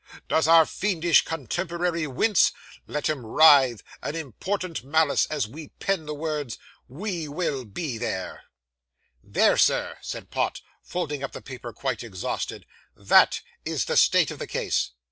[0.27, 2.53] Does our fiendish contemporary wince?
[2.87, 8.45] Let him writhe, in impotent malice, as we pen the words, We will be there.'
[9.23, 14.39] 'There, Sir,' said Pott, folding up the paper quite exhausted, 'that is the state of
[14.39, 14.89] the case!